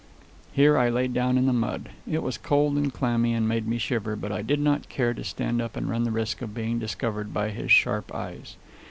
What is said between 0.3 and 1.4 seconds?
Here I lay down